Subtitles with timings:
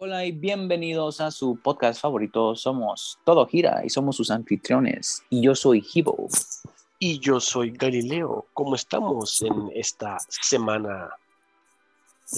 [0.00, 2.54] Hola y bienvenidos a su podcast favorito.
[2.54, 5.24] Somos Todo Gira y somos sus anfitriones.
[5.28, 6.28] Y yo soy Hibo.
[7.00, 8.46] Y yo soy Galileo.
[8.54, 11.10] ¿Cómo estamos en esta semana?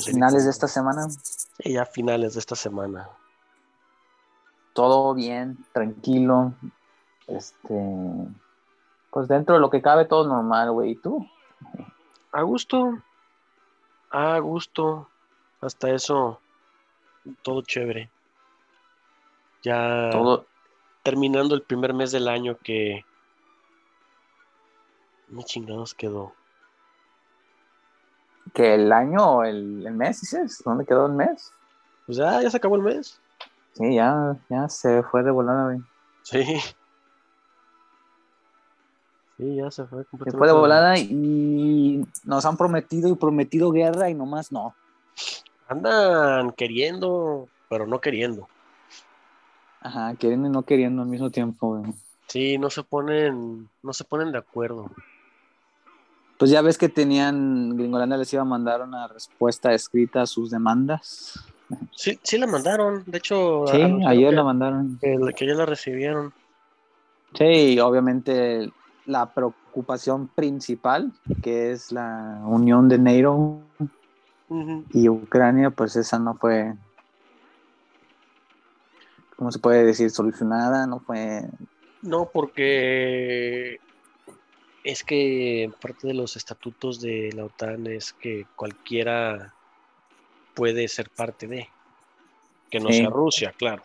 [0.07, 1.11] Finales de esta semana.
[1.11, 3.11] Sí, ya finales de esta semana.
[4.73, 6.55] Todo bien, tranquilo.
[7.27, 7.75] Este.
[9.11, 10.93] Pues dentro de lo que cabe, todo normal, güey.
[10.93, 11.27] ¿Y tú?
[12.33, 13.03] A gusto.
[14.09, 15.11] A gusto.
[15.61, 16.41] Hasta eso.
[17.43, 18.11] Todo chévere.
[19.63, 20.11] Ya.
[20.11, 20.47] Todo.
[21.03, 23.05] Terminando el primer mes del año que.
[25.29, 26.35] ¿Qué chingados quedó?
[28.53, 30.63] ¿Que el año o el, el mes, dices?
[30.65, 31.53] ¿Dónde quedó el mes?
[32.07, 33.21] Pues ya, ya se acabó el mes.
[33.75, 35.81] Sí, ya, ya se fue de volada, güey.
[36.23, 36.45] Sí.
[39.37, 40.39] Sí, ya se fue Se completamente.
[40.39, 44.75] fue de volada y nos han prometido y prometido guerra y nomás no.
[45.71, 48.49] Andan queriendo, pero no queriendo.
[49.81, 51.93] Ajá, queriendo y no queriendo al mismo tiempo, güey.
[52.27, 54.91] Sí, no se ponen, no se ponen de acuerdo.
[56.41, 60.51] Pues ya ves que tenían, Gringolandia les iba a mandar una respuesta escrita a sus
[60.51, 61.39] demandas.
[61.93, 63.05] Sí, sí la mandaron.
[63.07, 64.99] De hecho, Sí, ayer que, la mandaron.
[65.01, 66.33] que- que ya la recibieron.
[67.35, 68.73] Sí, obviamente
[69.07, 72.99] la preocupación principal, que es la unión de
[74.93, 76.75] Y Ucrania, pues esa no fue,
[79.37, 80.11] ¿cómo se puede decir?
[80.11, 81.43] Solucionada, no fue...
[82.03, 83.79] No, porque
[84.85, 89.55] es que parte de los estatutos de la OTAN es que cualquiera
[90.55, 91.69] puede ser parte de,
[92.71, 92.99] que no Sí.
[92.99, 93.83] sea Rusia, claro.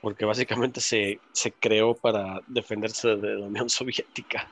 [0.00, 4.48] Porque básicamente se, se creó para defenderse de la Unión Soviética.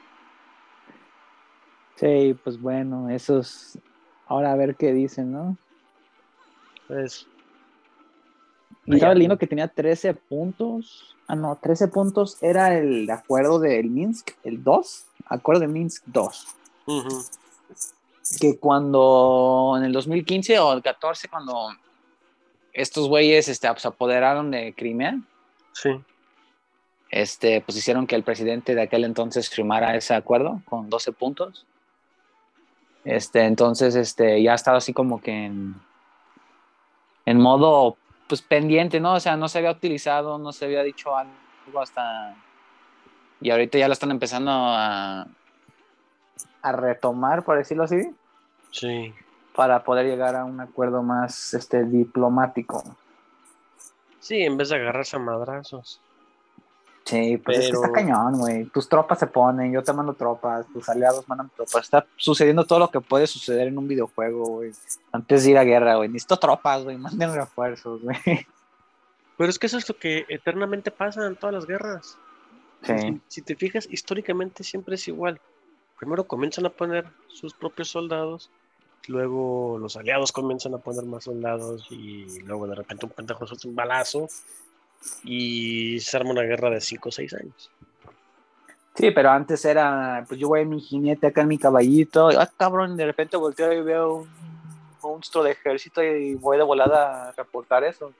[1.96, 3.78] Sí, pues bueno, esos...
[4.26, 5.56] Ahora a ver qué dicen, ¿no?
[6.88, 7.26] Pues,
[8.86, 11.16] Y estaba leyendo que tenía 13 puntos.
[11.26, 16.46] Ah, no, 13 puntos era el acuerdo del Minsk, el 2, acuerdo de Minsk 2.
[16.86, 17.24] ujú,
[18.40, 21.68] Que cuando en el 2015 o el 14, cuando
[22.72, 25.18] estos güeyes este, se apoderaron de Crimea,
[25.72, 25.90] sí,
[27.10, 31.64] este, pues hicieron que el presidente de aquel entonces firmara ese acuerdo con 12 puntos.
[33.04, 35.74] Este, entonces, este, ya ha estado así como que en,
[37.26, 37.96] en modo,
[38.28, 39.14] pues pendiente, ¿no?
[39.14, 42.34] O sea, no se había utilizado, no se había dicho algo hasta...
[43.40, 45.26] Y ahorita ya lo están empezando a,
[46.62, 48.14] a retomar, por decirlo así,
[48.70, 49.12] sí.
[49.54, 52.82] para poder llegar a un acuerdo más este, diplomático.
[54.18, 56.00] Sí, en vez de agarrarse a madrazos.
[57.04, 58.64] Sí, pues es que Pero- está cañón, güey.
[58.66, 61.82] Tus tropas se ponen, yo te mando tropas, tus aliados mandan tropas.
[61.84, 64.72] Está sucediendo todo lo que puede suceder en un videojuego, güey.
[65.12, 66.08] Antes de ir a guerra, güey.
[66.08, 66.96] Necesito tropas, güey.
[66.96, 68.16] Manden refuerzos, güey.
[69.36, 72.16] Pero es que eso es lo que eternamente pasa en todas las guerras.
[72.84, 72.92] Sí.
[72.98, 75.40] Si, si te fijas, históricamente siempre es igual.
[75.98, 78.50] Primero comienzan a poner sus propios soldados,
[79.08, 83.68] luego los aliados comienzan a poner más soldados y luego de repente un pendejo suelta
[83.68, 84.28] un balazo
[85.24, 87.70] y se arma una guerra de 5 o 6 años.
[88.94, 92.28] Sí, pero antes era, pues yo voy en mi jinete acá en mi caballito.
[92.28, 94.28] Ah, cabrón, de repente volteo y veo un
[95.02, 98.12] monstruo de ejército y voy de volada a reportar eso.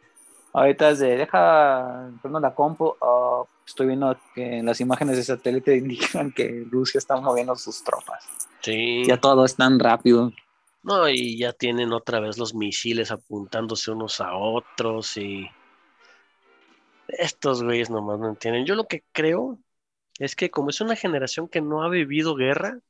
[0.52, 5.76] Ahorita es de, deja, prendo la compu, ah, estoy viendo que las imágenes de satélite
[5.76, 8.24] indican que Rusia está moviendo sus tropas.
[8.60, 9.04] Sí.
[9.06, 10.32] Ya todo es tan rápido.
[10.82, 15.48] No, y ya tienen otra vez los misiles apuntándose unos a otros y
[17.08, 18.66] estos güeyes nomás no entienden.
[18.66, 19.58] Yo lo que creo
[20.18, 22.80] es que como es una generación que no ha vivido guerra,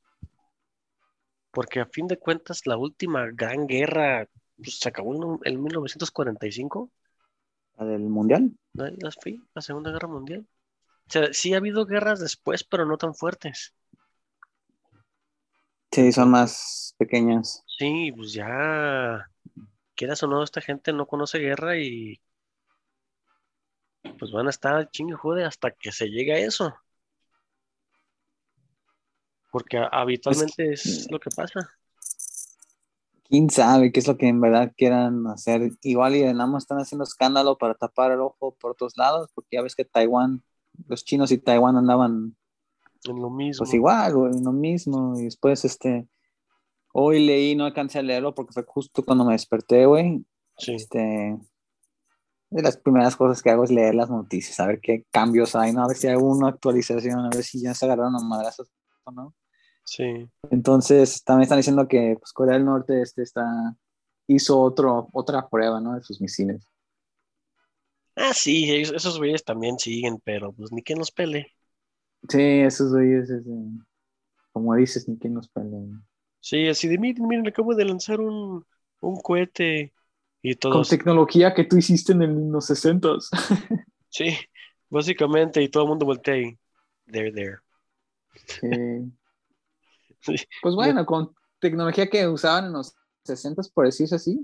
[1.50, 5.14] porque a fin de cuentas la última gran guerra pues, se acabó
[5.44, 6.90] en, en 1945,
[7.76, 8.52] ¿La del mundial?
[8.74, 8.90] la,
[9.22, 10.46] sí, la Segunda Guerra Mundial.
[11.08, 13.74] O sea, sí ha habido guerras después, pero no tan fuertes.
[15.92, 17.64] Sí, son más pequeñas.
[17.66, 19.30] Sí, pues ya,
[19.94, 22.20] quieras o no, esta gente no conoce guerra y
[24.18, 26.74] pues van a estar chingue jode hasta que se llegue a eso.
[29.50, 31.70] Porque habitualmente es lo que pasa.
[33.28, 35.70] quién sabe qué es lo que en verdad quieran hacer.
[35.82, 39.56] Igual y nada más están haciendo escándalo para tapar el ojo por otros lados, porque
[39.56, 40.42] ya ves que Taiwán,
[40.88, 42.36] los chinos y Taiwán andaban
[43.04, 43.60] En lo mismo.
[43.60, 45.18] pues igual, güey, lo mismo.
[45.18, 46.08] Y después, este,
[46.92, 50.24] hoy leí, no alcancé a leerlo porque fue justo cuando me desperté, güey.
[50.58, 50.74] Sí.
[50.74, 51.38] Este,
[52.54, 55.72] de las primeras cosas que hago es leer las noticias, a ver qué cambios hay,
[55.72, 55.84] ¿no?
[55.84, 58.70] A ver si hay una actualización, a ver si ya se agarraron a madrazos
[59.04, 59.34] o no.
[59.84, 60.28] Sí.
[60.50, 63.76] Entonces, también están diciendo que pues, Corea del Norte este, está
[64.26, 65.94] hizo otro, otra prueba, ¿no?
[65.94, 66.66] De sus misiles.
[68.16, 71.54] Ah, sí, ellos- esos güeyes también siguen, pero pues ni quien los pele.
[72.28, 73.50] Sí, esos güeyes, ese,
[74.52, 75.82] como dices, ni quien nos pelea.
[76.40, 78.64] Sí, así de miren, miren, acabo de lanzar un,
[79.00, 79.94] un cohete.
[80.46, 83.08] Y Con tecnología que tú hiciste en, los 60
[84.10, 84.36] sí,
[84.90, 86.58] básicamente, y todo el mundo voltea y
[87.10, 87.58] they're there.
[88.46, 88.68] Sí.
[90.20, 90.36] Sí.
[90.62, 92.94] Pues bueno, con tecnología que usaban en los
[93.24, 94.40] 60 por decirse así.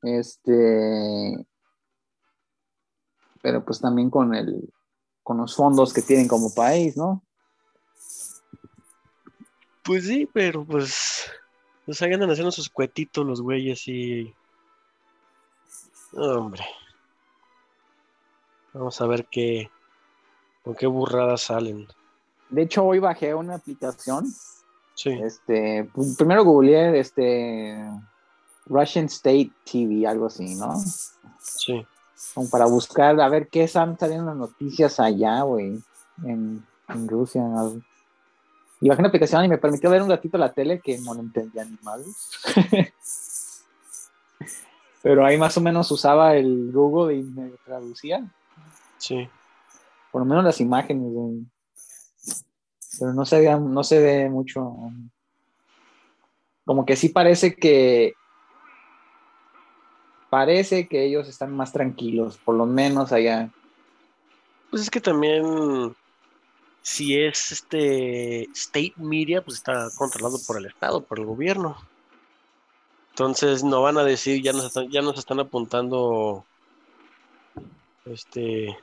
[0.00, 1.46] Este.
[3.42, 4.72] Pero pues también con el
[5.22, 7.22] con los fondos que tienen como país, ¿no?
[9.84, 11.30] Pues sí, pero pues,
[11.84, 14.34] pues ahí andan haciendo sus cuetitos los güeyes y...
[16.12, 16.64] Hombre.
[18.72, 19.70] Vamos a ver qué,
[20.62, 21.86] con qué burradas salen.
[22.50, 24.26] De hecho, hoy bajé una aplicación.
[24.94, 27.78] Sí, Este, pues, primero googleé este
[28.66, 30.74] Russian State TV, algo así, ¿no?
[31.40, 31.86] sí.
[32.34, 35.80] Como para buscar a ver qué están saliendo las noticias allá, güey,
[36.24, 37.44] en, en Rusia.
[38.80, 41.20] Y bajé una aplicación y me permitió ver un ratito la tele que no lo
[41.20, 42.04] entendía ni mal.
[45.02, 48.24] Pero ahí más o menos usaba el Google y me traducía,
[48.98, 49.28] Sí.
[50.10, 51.44] por lo menos las imágenes, güey.
[52.98, 54.74] Pero no se ve, no se ve mucho.
[56.64, 58.14] Como que sí parece que
[60.30, 63.50] parece que ellos están más tranquilos, por lo menos allá.
[64.70, 65.94] Pues es que también,
[66.82, 71.76] si es este state media, pues está controlado por el Estado, por el gobierno.
[73.18, 76.44] Entonces no van a decir, ya nos están, ya nos están apuntando,
[78.04, 78.78] este,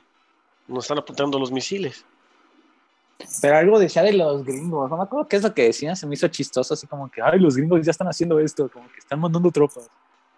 [0.68, 2.04] nos están apuntando los misiles.
[3.40, 6.06] Pero algo decía de los gringos, no me acuerdo qué es lo que decían, se
[6.06, 8.98] me hizo chistoso, así como que, ay, los gringos ya están haciendo esto, como que
[8.98, 9.88] están mandando tropas.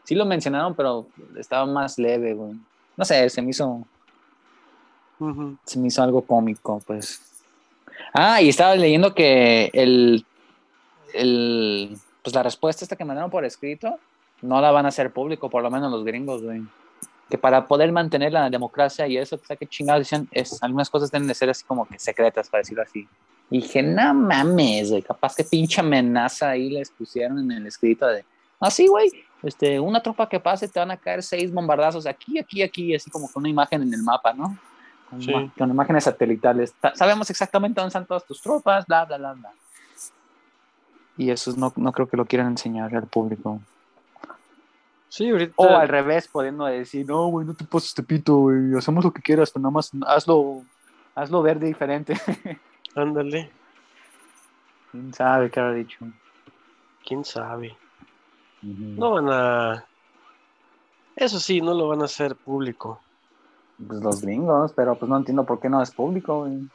[0.05, 2.55] Sí lo mencionaron, pero estaba más leve, güey.
[2.97, 3.85] No sé, se me hizo,
[5.65, 7.21] se me hizo algo cómico, pues.
[8.15, 10.25] Ah, y estaba leyendo que el,
[11.15, 11.99] el,
[12.29, 13.99] pues la respuesta esta que mandaron por escrito,
[14.43, 16.63] no la van a hacer público, por lo menos los gringos, güey.
[17.31, 21.11] Que para poder mantener la democracia y eso, pues, que chingados decían, es, algunas cosas
[21.11, 23.09] deben de ser así como que secretas, para decirlo así.
[23.51, 28.07] Y dije, no mames, güey, capaz que pinche amenaza ahí les pusieron en el escrito
[28.07, 28.25] de,
[28.61, 29.11] así, güey,
[29.43, 33.11] este, una tropa que pase te van a caer seis bombardazos aquí, aquí, aquí, así
[33.11, 34.59] como con una imagen en el mapa, ¿no?
[35.09, 35.33] Con, Sí.
[35.57, 36.75] con imágenes satelitales.
[36.81, 39.53] Ta- Sabemos exactamente dónde están todas tus tropas, bla, bla, bla, bla.
[41.19, 43.61] Y eso no, no creo que lo quieran enseñar al público.
[45.11, 48.75] Sí, ahorita, O al revés, pudiendo decir, no, güey, no te pases este pito, güey,
[48.76, 50.62] hacemos lo que quieras, pero nada más hazlo,
[51.15, 52.15] hazlo verde diferente.
[52.94, 53.50] ándale,
[54.91, 55.99] ¿Quién sabe qué habrá dicho?
[57.05, 57.76] quién sabe.
[58.61, 59.85] No van a,
[61.17, 63.00] eso sí, no lo van a hacer público.
[63.87, 66.69] Pues los gringos, pero pues no entiendo por qué no es público, güey.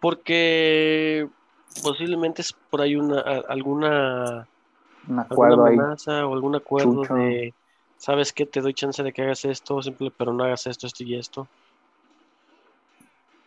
[0.00, 1.28] Porque
[1.82, 4.48] posiblemente es por ahí una, alguna
[5.08, 5.78] Un alguna acuerdo ahí.
[5.78, 7.14] amenaza o algún acuerdo Chucho.
[7.14, 7.56] de,
[7.96, 8.46] ¿sabes qué?
[8.46, 11.50] Te doy chance de que hagas esto, simple, pero no hagas esto, esto y esto.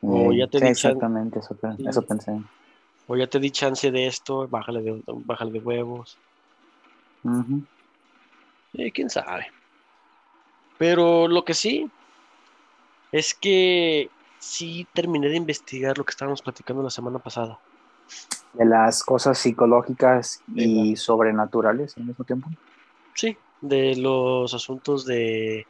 [0.01, 2.31] O Eh, ya te sí, di exactamente, eso, eso pensé.
[3.11, 6.21] O ya te di chance de esto, bájale de, bájale de huevos.
[8.73, 9.45] Eh, quién sabe.
[10.77, 11.91] Pero lo que sí
[13.11, 17.61] es que sí terminé de investigar lo que estábamos platicando la semana pasada.
[18.53, 22.49] De las cosas psicológicas y sobrenaturales al mismo tiempo.
[23.13, 25.67] Sí, de los asuntos de,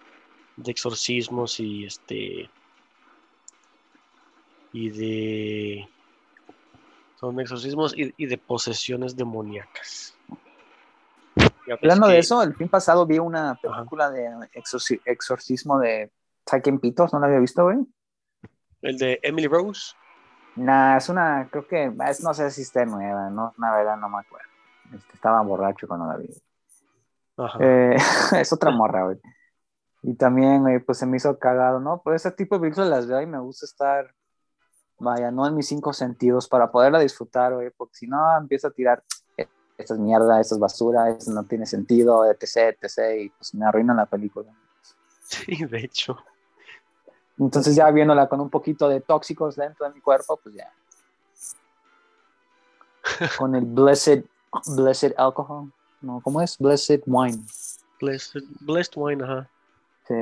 [0.55, 2.49] de exorcismos y este
[4.71, 5.89] y de
[7.19, 10.15] son exorcismos y, y de posesiones demoníacas.
[11.69, 16.11] Hablando de eso, el fin pasado vi una película de exorci- exorcismo de
[16.45, 17.77] Taken Pitos, ¿no la había visto, güey?
[18.81, 19.93] El de Emily Rose.
[20.59, 24.09] Nah, es una, creo que, es, no sé si está nueva, no, la verdad no
[24.09, 24.49] me acuerdo.
[24.93, 26.29] Este, estaba borracho cuando la vi.
[27.61, 27.95] Eh,
[28.37, 29.17] es otra morra, güey.
[30.01, 32.01] Y también, güey, pues se me hizo cagado, ¿no?
[32.03, 34.13] Pues ese tipo de películas las veo y me gusta estar,
[34.97, 38.71] vaya, no en mis cinco sentidos para poderla disfrutar, güey, porque si no empiezo a
[38.71, 39.01] tirar,
[39.37, 39.47] "Eh,
[39.77, 43.65] esta es mierda, esto es basura, esto no tiene sentido, etc, etc, y pues me
[43.65, 44.51] arruinan la película.
[45.21, 46.17] Sí, de hecho.
[47.39, 50.71] Entonces ya viéndola con un poquito de tóxicos dentro de mi cuerpo, pues ya.
[53.37, 54.23] Con el blessed,
[54.75, 56.57] blessed alcohol, no, ¿cómo es?
[56.57, 57.43] Blessed wine.
[57.99, 59.49] Blessed, blessed Wine, ajá.
[60.07, 60.13] Sí.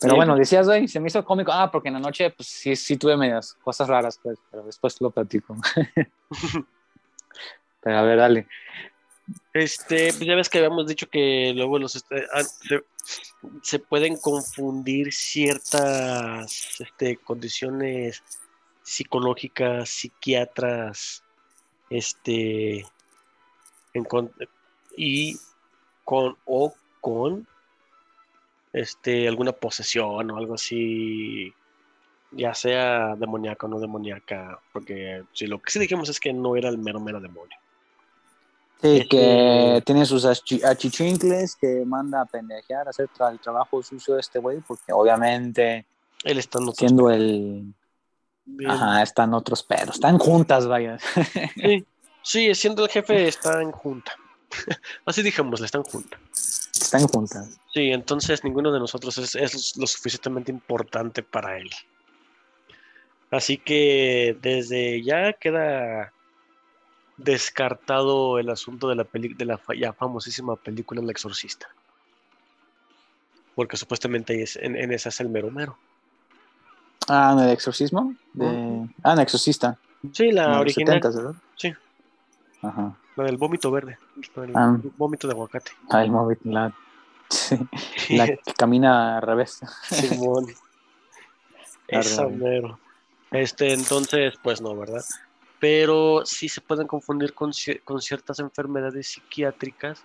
[0.00, 0.16] Pero Sí.
[0.16, 1.50] bueno, decías, güey, se me hizo cómico.
[1.52, 5.00] Ah, porque en la noche, pues sí, sí tuve medias cosas raras, pues, pero después
[5.00, 5.56] lo platico.
[7.80, 8.48] pero a ver, dale.
[9.54, 12.42] Este, pues ya ves que habíamos dicho que luego los ah,
[13.62, 18.24] se, pueden confundir ciertas este, condiciones
[18.82, 21.22] psicológicas, psiquiatras,
[21.88, 22.84] este,
[24.96, 25.36] y
[26.02, 27.46] con o con
[28.72, 31.54] este alguna posesión o algo así,
[32.32, 36.56] ya sea demoníaca o no demoníaca, porque si lo que sí dijimos es que no
[36.56, 37.56] era el mero mero demonio.
[38.84, 43.40] Sí, Este- que tiene sus achi- achichincles, que manda a pendejear, a hacer tra- el
[43.40, 45.86] trabajo sucio de este güey, porque obviamente
[46.22, 47.64] Él está en siendo el...
[48.44, 48.70] bien.
[48.70, 50.98] Ajá, están otros pedos, están juntas, vaya.
[51.56, 51.86] Sí,
[52.22, 54.12] sí, siendo el jefe está en junta.
[55.06, 56.18] Así dijémosle, está en junta.
[56.78, 57.58] Están juntas.
[57.72, 61.70] Sí, entonces ninguno de nosotros es, es lo suficientemente importante para él.
[63.30, 66.12] Así que desde ya queda
[67.16, 71.68] descartado el asunto de la, peli- de la fa- ya famosísima película El Exorcista.
[73.54, 75.78] Porque supuestamente es, en, en esa es el mero mero.
[77.08, 78.14] Ah, ¿en el exorcismo?
[78.32, 78.88] De...
[79.02, 79.76] Ah, en exorcista.
[80.12, 81.34] Sí, la en los original, 70s, ¿verdad?
[81.56, 81.72] Sí.
[82.62, 82.96] Ajá.
[83.16, 83.98] la del vómito verde,
[84.36, 84.76] el Ah.
[84.96, 85.72] vómito de aguacate.
[85.90, 86.72] Ah, el móvil, la...
[87.28, 87.58] sí,
[88.16, 89.60] la que camina al revés.
[89.84, 90.46] Simón.
[91.88, 92.78] Esa mero.
[93.30, 95.04] Este, entonces, pues no, ¿verdad?
[95.64, 97.50] Pero sí se pueden confundir con,
[97.84, 100.04] con ciertas enfermedades psiquiátricas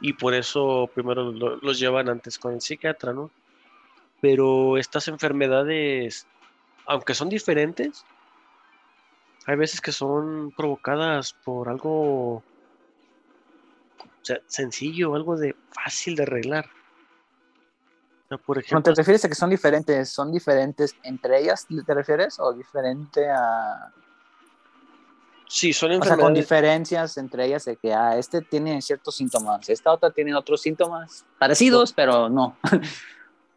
[0.00, 3.30] y por eso primero lo- los llevan antes con el psiquiatra, ¿no?
[4.22, 6.26] Pero estas enfermedades,
[6.86, 8.06] aunque son diferentes,
[9.44, 12.44] hay veces que son provocadas por algo o
[14.22, 16.64] sea, sencillo, algo de fácil de arreglar.
[18.24, 20.08] O sea, por ¿No ejemplo, te refieres a que son diferentes?
[20.08, 22.38] ¿Son diferentes entre ellas, te refieres?
[22.40, 23.92] ¿O diferente a...?
[25.52, 26.44] Sí, son O sea, con enfermedades.
[26.44, 31.24] diferencias entre ellas de que, ah, este tiene ciertos síntomas, esta otra tiene otros síntomas
[31.38, 32.58] parecidos, pero no.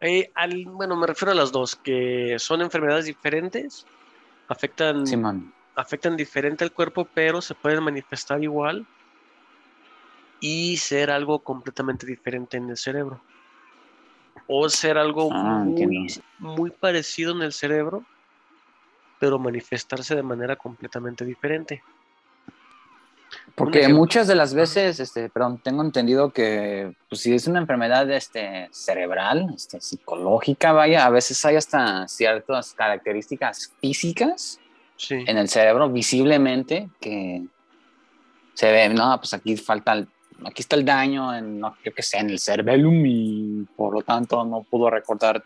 [0.02, 3.86] Eh, al- bueno, me refiero a las dos, que son enfermedades diferentes,
[4.50, 5.06] afectan,
[5.74, 8.86] afectan diferente al cuerpo, pero se pueden manifestar igual
[10.42, 13.24] y ser algo completamente diferente en el cerebro.
[14.48, 18.04] O ser algo Ah, muy, muy parecido en el cerebro,
[19.20, 21.82] pero manifestarse de manera completamente diferente.
[23.56, 28.10] Porque muchas de las veces, este, perdón, tengo entendido que pues, si es una enfermedad
[28.12, 34.60] este, cerebral, este, psicológica, vaya, a veces hay hasta ciertas características físicas
[34.98, 37.44] Sí, en el cerebro visiblemente que
[38.54, 40.08] se ve, no, pues aquí falta, el-
[40.46, 44.02] aquí está el daño, en, no, yo qué sé, en el cerebellum y por lo
[44.02, 45.44] tanto no pudo recordar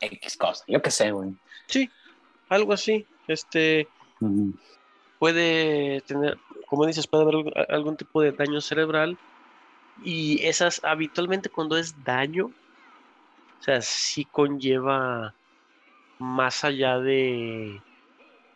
[0.00, 1.30] X cosa, yo qué sé, güey.
[1.66, 1.90] sí,
[2.48, 3.06] algo así.
[3.28, 3.88] Este,
[5.18, 9.16] puede tener, como dices, puede haber algún- algún tipo de daño cerebral
[10.04, 15.34] y esas habitualmente cuando es daño, o sea, sí conlleva
[16.18, 17.80] más allá de,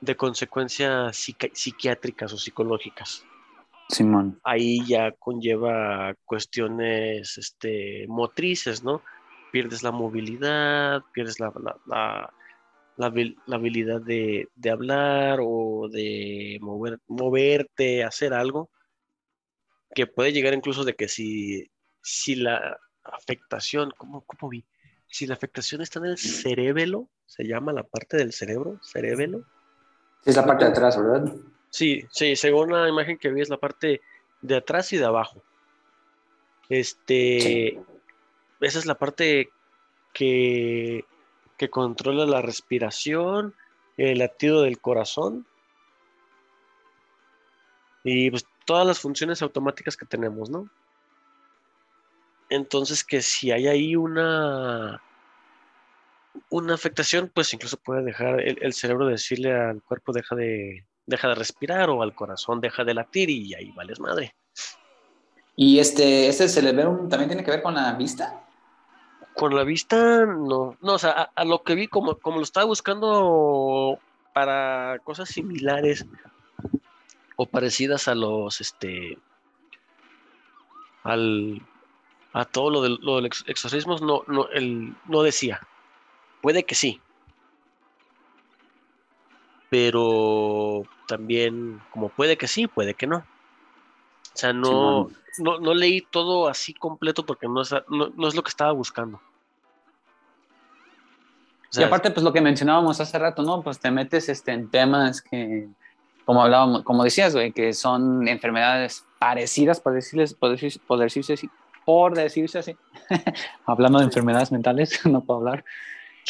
[0.01, 3.25] de consecuencias psiqui- psiquiátricas o psicológicas.
[3.89, 4.41] Simón.
[4.43, 9.03] Ahí ya conlleva cuestiones este, motrices, ¿no?
[9.53, 12.33] Pierdes la movilidad, pierdes la, la- la-
[12.97, 13.12] la
[13.47, 18.71] la habilidad de, de hablar o de mover, moverte, hacer algo,
[19.95, 21.71] que puede llegar incluso de que si,
[22.03, 24.65] si la afectación, ¿cómo, cómo vi?
[25.09, 29.45] Si la afectación está en el cerebelo, se llama la parte del cerebro, cerebelo.
[30.25, 31.33] Es la parte de atrás, ¿verdad?
[31.71, 34.00] Sí, sí, según la imagen que vi es la parte
[34.41, 35.43] de atrás y de abajo.
[36.69, 37.79] Este, Sí.
[38.61, 39.50] esa es la parte
[40.12, 41.05] que,
[41.57, 43.55] que controla la respiración,
[43.97, 45.47] el latido del corazón
[48.05, 50.69] y pues todas las funciones automáticas que tenemos, ¿no?
[52.49, 55.03] Entonces que si hay ahí una
[56.51, 61.35] una afectación, pues incluso puede dejar el, cerebro decirle al cuerpo deja de deja de
[61.35, 64.35] respirar o al corazón deja de latir y ahí vales madre.
[65.57, 68.46] ¿Y este, este cerebellum también tiene que ver con la vista?
[69.37, 70.76] Con la vista, no.
[70.81, 73.99] No, o sea, a, a lo que vi, como, como lo estaba buscando
[74.33, 76.07] para cosas similares
[77.37, 79.19] o parecidas a los, este,
[81.05, 81.61] al,
[82.33, 85.61] a todo lo del, lo del ex- exorcismos, no, no, el, no decía.
[86.40, 87.00] Puede que sí.
[89.69, 93.19] Pero también, como puede que sí, puede que no.
[93.19, 98.35] O sea, no, no, no leí todo así completo porque no es, no, no es
[98.35, 99.21] lo que estaba buscando.
[101.73, 103.63] Y aparte, pues lo que mencionábamos hace rato, ¿no?
[103.63, 105.69] Pues te metes este, en temas que
[106.27, 111.35] como hablábamos, como decías, güey, que son enfermedades parecidas, por decirles, por decirse, por decirse
[111.35, 111.49] así,
[111.85, 112.77] por decirse así,
[113.65, 115.65] hablando de enfermedades mentales, no puedo hablar,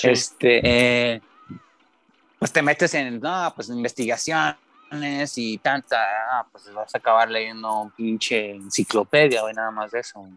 [0.03, 1.21] este, eh,
[2.39, 4.59] pues te metes en, no, pues investigaciones
[5.37, 5.99] y tanta,
[6.31, 10.29] ah, pues vas a acabar leyendo un pinche enciclopedia, güey, nada más de eso.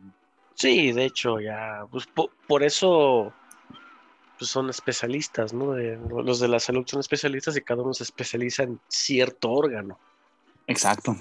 [0.56, 2.08] Sí, de hecho, ya, pues
[2.48, 3.34] por, eso
[4.40, 5.76] pues son especialistas, ¿no?
[5.76, 10.00] los de la salud son especialistas y cada uno se especializa en cierto órgano.
[10.66, 11.18] Exacto.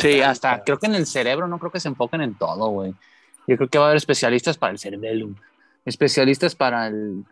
[0.00, 2.94] sí, hasta creo que en el cerebro no creo que se enfoquen en todo, güey.
[3.46, 5.30] Yo creo que va a haber especialistas para el cerebelo,
[5.84, 7.24] especialistas para el...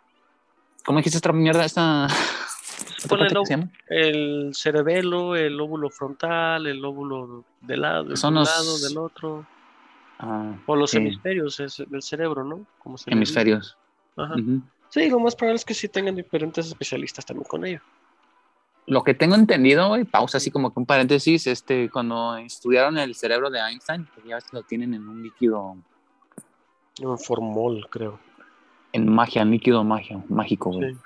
[0.85, 1.64] ¿Cómo dijiste esta mierda?
[1.64, 2.06] Esta...
[3.11, 8.49] el, el, cerebelo, el lóbulo frontal, el lóbulo del lado, Son los...
[8.49, 9.47] lado del otro.
[10.18, 12.64] Ah, o los hemisferios del cerebro, ¿no?
[12.78, 13.76] Como hemisferios.
[14.16, 14.35] Ajá.
[14.90, 17.81] Sí, lo más probable es que sí tengan diferentes especialistas también con ello
[18.87, 23.14] lo que tengo entendido, y pausa así como que un paréntesis, este, cuando estudiaron el
[23.14, 25.76] cerebro de Einstein, pues ya lo tienen en un líquido.
[27.02, 28.19] Un formol, creo.
[28.93, 30.97] En magia, en líquido magia, mágico, güey.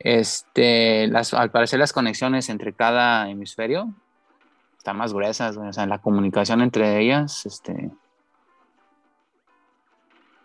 [0.00, 3.94] Este, las, al parecer las conexiones entre cada hemisferio
[4.76, 7.92] están más gruesas, O sea, la comunicación entre ellas, este.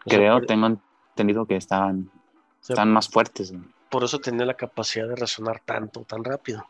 [0.06, 2.12] creo, tengo entendido que estaban,
[2.68, 3.54] están más fuertes,
[3.90, 6.66] por eso tenía la capacidad de resonar tanto, tan rápido.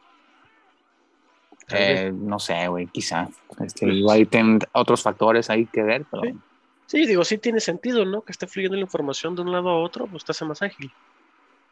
[1.70, 3.28] Eh, no sé, güey, quizá.
[3.60, 6.24] Este, pues igual tienen otros factores ahí que ver, pero...
[6.86, 7.06] Sí.
[7.06, 8.22] digo, sí tiene sentido, ¿no?
[8.22, 10.92] Que esté fluyendo la información de un lado a otro, pues te hace más ágil.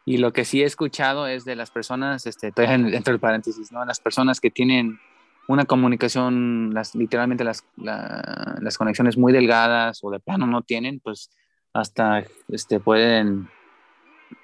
[0.04, 3.72] Y lo que sí he escuchado es de las personas, este, estoy dentro del paréntesis,
[3.72, 3.86] ¿no?
[3.86, 5.00] Las personas que tienen
[5.48, 11.30] una comunicación, las, literalmente las, las conexiones muy delgadas o de plano no tienen, pues
[11.74, 13.48] hasta este, pueden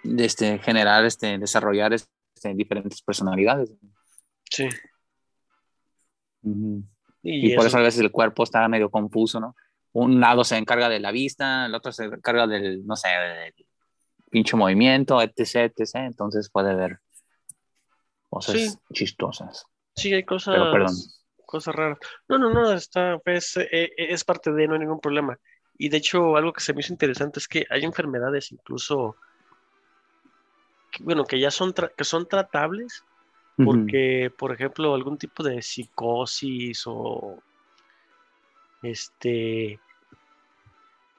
[0.03, 3.73] este, generar, este, desarrollar este, diferentes personalidades.
[4.49, 4.67] Sí.
[7.23, 9.55] Y, por eso a veces el cuerpo está medio confuso, ¿no?
[9.93, 13.53] Un lado se encarga de la vista, el otro se encarga del, no sé, del
[14.29, 15.95] pinche movimiento, etc, etc.
[15.95, 16.99] Entonces puede haber
[18.29, 19.65] cosas chistosas.
[19.95, 21.99] Sí, hay cosas, cosas raras.
[22.29, 25.37] No, no, no, está, pues, eh, es parte de, no hay ningún problema.
[25.77, 29.17] Y de hecho, algo que se me hizo interesante es que hay enfermedades incluso
[30.99, 33.03] bueno, que ya son, que son tratables,
[33.63, 37.37] porque, por ejemplo, algún tipo de psicosis o
[38.81, 39.79] este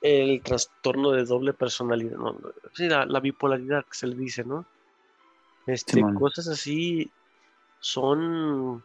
[0.01, 2.37] el trastorno de doble personalidad, no,
[2.73, 4.65] sí, la, bipolaridad que se le dice, ¿no?
[5.69, 7.09] Este, cosas así
[7.79, 8.83] son,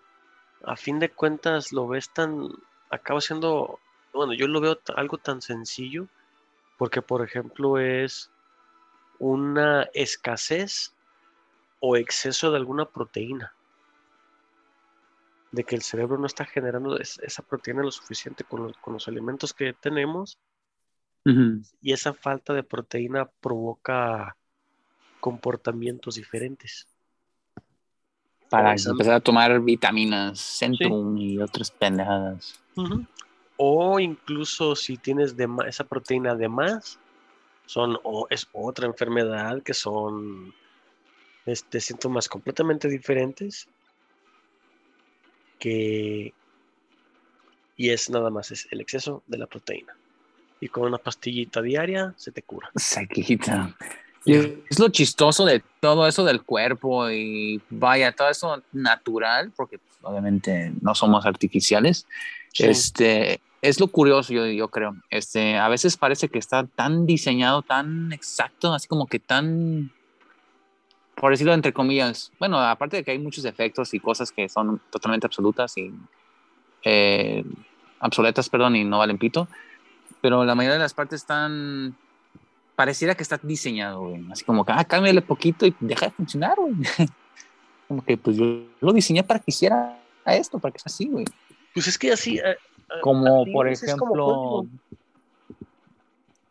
[0.64, 2.50] a fin de cuentas, lo ves tan,
[2.92, 3.80] acaba siendo,
[4.14, 6.08] bueno, yo lo veo algo tan sencillo,
[6.78, 8.30] porque, por ejemplo, es
[9.20, 10.94] una escasez
[11.80, 13.54] o exceso de alguna proteína.
[15.52, 19.74] De que el cerebro no está generando esa proteína lo suficiente con los, alimentos que
[19.74, 20.38] tenemos.
[21.82, 24.38] Y esa falta de proteína provoca
[25.20, 26.88] comportamientos diferentes.
[28.50, 32.62] Para empezar a tomar vitaminas, Centrum y otras pendejadas.
[33.58, 36.98] O incluso si tienes de esa proteína de más,
[37.68, 40.54] son o es otra enfermedad que son
[41.46, 43.68] este, síntomas completamente diferentes
[45.60, 46.34] que
[47.76, 49.96] y es nada más es el exceso de la proteína.
[50.60, 52.72] Y con una pastillita diaria se te cura.
[52.76, 53.76] Se quita.
[54.26, 60.00] Es lo chistoso de todo eso del cuerpo y vaya todo eso natural porque pues,
[60.02, 62.08] obviamente no somos artificiales.
[62.58, 64.96] Este es lo curioso, yo, yo creo.
[65.10, 69.92] Este, a veces parece que está tan diseñado, tan exacto, así como que tan,
[71.16, 74.82] por decirlo entre comillas, bueno, aparte de que hay muchos efectos y cosas que son
[74.92, 75.92] totalmente absolutas y
[76.84, 77.44] eh,
[78.00, 79.48] obsoletas, perdón, y no valen pito,
[80.22, 81.96] pero la mayoría de las partes están,
[82.76, 84.24] pareciera que está diseñado, güey.
[84.32, 86.76] Así como que, ah, cámbiale poquito y deja de funcionar, güey.
[87.88, 91.26] como que, pues yo lo diseñé para que hiciera esto, para que sea así, güey.
[91.74, 92.40] Pues es que así,
[92.90, 94.66] eh, como por ejemplo.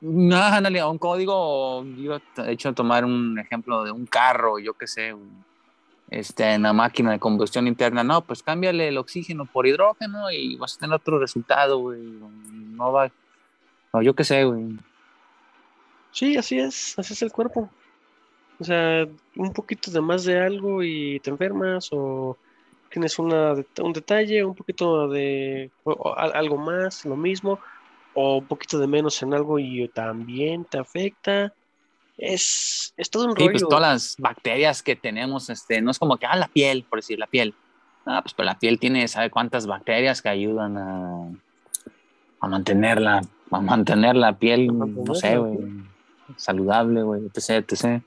[0.00, 5.14] No, un código, yo he hecho tomar un ejemplo de un carro, yo qué sé,
[6.10, 10.56] este, en la máquina de combustión interna, no, pues cámbiale el oxígeno por hidrógeno y
[10.56, 12.00] vas a tener otro resultado, güey.
[12.02, 13.10] No va,
[13.92, 14.78] no, yo qué sé, güey.
[16.12, 17.68] Sí, así es, así es el cuerpo.
[18.58, 22.36] O sea, un poquito de más de algo y te enfermas o
[22.90, 25.70] tienes una, un detalle, un poquito de
[26.16, 27.58] algo más, lo mismo,
[28.14, 31.52] o un poquito de menos en algo y también te afecta.
[32.16, 36.16] Es, es todo un sí, Pues todas las bacterias que tenemos, este, no es como
[36.16, 37.54] que, ah, la piel, por decir, la piel.
[38.06, 41.28] Ah, pues pero la piel tiene, ¿sabe cuántas bacterias que ayudan a,
[42.40, 45.58] a mantenerla, a mantener la piel, no sé, güey,
[46.36, 48.02] saludable, güey, etc, etc.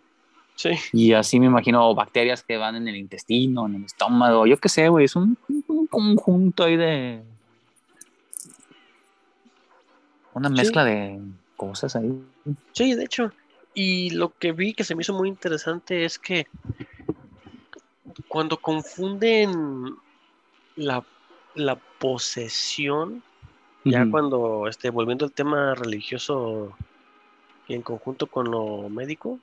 [0.59, 0.71] Sí.
[0.91, 4.67] Y así me imagino bacterias que van en el intestino, en el estómago, yo qué
[4.67, 7.23] sé, güey, es un, un conjunto ahí de...
[10.33, 11.17] Una mezcla de
[11.55, 12.11] cosas ahí.
[12.73, 13.31] Sí, de hecho.
[13.73, 16.45] Y lo que vi que se me hizo muy interesante es que
[18.27, 19.95] cuando confunden
[20.75, 21.05] la,
[21.55, 23.23] la posesión,
[23.85, 26.75] ya cuando, este, volviendo al tema religioso
[27.69, 29.39] y en conjunto con lo médico.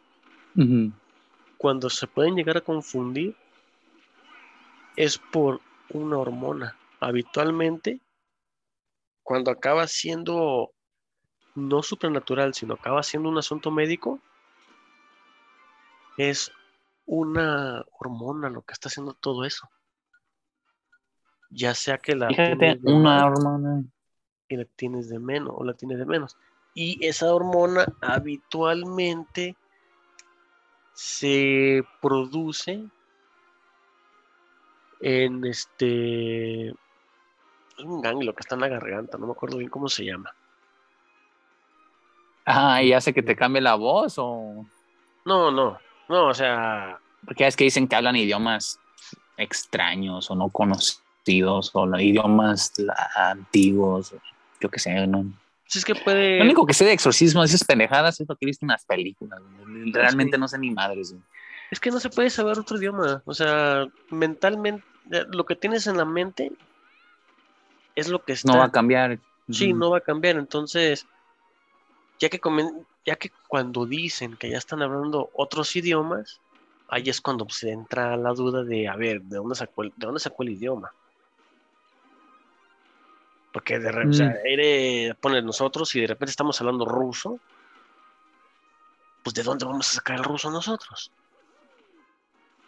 [1.58, 3.36] Cuando se pueden llegar a confundir
[4.96, 6.76] es por una hormona.
[7.00, 8.00] Habitualmente,
[9.22, 10.72] cuando acaba siendo
[11.54, 14.20] no supernatural, sino acaba siendo un asunto médico,
[16.16, 16.50] es
[17.04, 19.68] una hormona lo que está haciendo todo eso.
[21.50, 23.84] Ya sea que la Fíjate, una hormona.
[24.48, 26.36] y la tienes de menos o la tienes de menos.
[26.74, 29.56] Y esa hormona habitualmente
[30.96, 32.82] se produce
[35.00, 39.90] en este es un ganglio que está en la garganta, no me acuerdo bien cómo
[39.90, 40.32] se llama.
[42.46, 44.64] Ah, y hace que te cambie la voz o...
[45.26, 45.78] No, no,
[46.08, 48.80] no, o sea, Porque es que dicen que hablan idiomas
[49.36, 52.72] extraños o no conocidos o idiomas
[53.14, 54.14] antiguos,
[54.60, 55.26] yo qué sé, ¿no?
[55.66, 58.44] Si es que puede Lo único que sé de exorcismo, esas pendejadas, es lo que
[58.44, 59.40] he visto en las películas.
[59.64, 59.90] güey.
[59.92, 60.40] Realmente sí.
[60.40, 61.12] no sé ni madres.
[61.12, 61.22] güey.
[61.70, 63.22] Es que no se puede saber otro idioma.
[63.24, 66.52] O sea, mentalmente, eh, lo que tienes en la mente
[67.94, 68.52] es lo que está.
[68.52, 69.18] No va a cambiar.
[69.50, 70.36] Sí, no va a cambiar.
[70.36, 71.06] Entonces,
[72.18, 76.40] ya que, comen- ya que cuando dicen que ya están hablando otros idiomas,
[76.88, 80.06] ahí es cuando se entra la duda de, a ver, ¿de dónde sacó el, de
[80.06, 80.92] dónde sacó el idioma?
[83.52, 84.34] Porque de repente, o sea,
[85.10, 85.14] Mm.
[85.20, 87.38] pone nosotros y de repente estamos hablando ruso,
[89.22, 91.10] pues ¿de dónde vamos a sacar el ruso nosotros?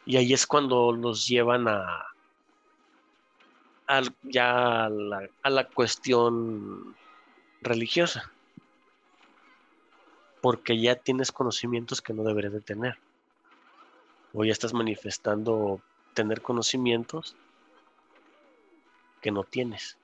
[0.07, 2.07] Y ahí es cuando nos llevan a,
[3.87, 6.97] al- ya a la, a la cuestión
[7.61, 8.33] religiosa.
[10.41, 12.97] Porque ya tienes conocimientos que no deberías de tener.
[14.33, 15.81] O ya estás manifestando
[16.15, 17.37] tener conocimientos
[19.21, 19.99] que no tienes.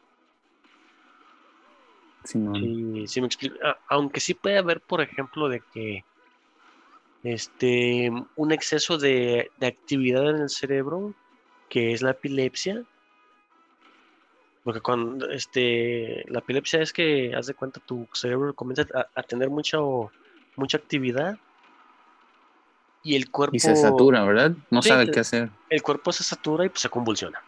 [2.24, 3.56] Sí, sí me explico.
[3.64, 6.04] A- Aunque sí puede haber, por ejemplo, de que
[7.22, 11.14] este un exceso de, de actividad en el cerebro,
[11.68, 12.84] que es la epilepsia.
[14.62, 19.22] Porque cuando este la epilepsia es que haz de cuenta tu cerebro comienza a, a
[19.22, 19.78] tener mucha
[20.56, 21.36] mucha actividad
[23.02, 24.56] y el cuerpo Y se satura, ¿verdad?
[24.70, 25.50] No Sí, sabe qué hacer.
[25.68, 27.38] el cuerpo se satura y pues se convulsiona.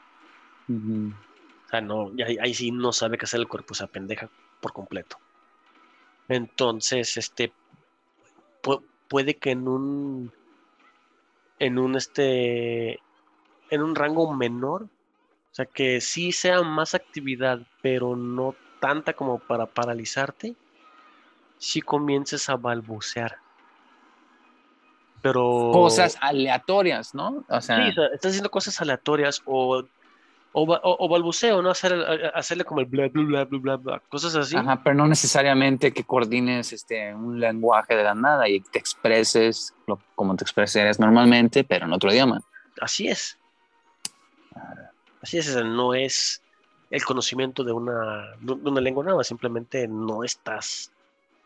[1.67, 5.19] O sea, no, ahí sí no sabe qué hacer el cuerpo, se pendeja por completo.
[6.29, 7.53] Entonces, este,
[8.62, 10.33] pu- puede que en un,
[11.59, 13.01] en un, este,
[13.71, 19.38] en un rango menor, o sea, que sí sea más actividad, pero no tanta como
[19.38, 20.55] para paralizarte,
[21.59, 23.38] si comiences a balbucear.
[25.23, 25.71] Pero...
[25.73, 27.45] Cosas aleatorias, ¿no?
[27.49, 29.83] O sea, Sí, estás haciendo cosas aleatorias o,
[30.59, 31.69] o, ba- o- o balbuceo, ¿no?
[31.69, 31.92] Hacer,
[32.33, 34.57] hacerle como el bla, bla, bla, bla, bla, cosas así.
[34.57, 39.75] Ajá, pero no necesariamente que coordines este, un lenguaje de la nada y te expreses
[39.87, 42.40] lo- como te expresarías normalmente, pero en otro idioma.
[42.81, 43.38] Así es.
[45.21, 46.40] Así es, no es
[46.90, 50.90] el conocimiento de una, de una lengua nueva, simplemente no estás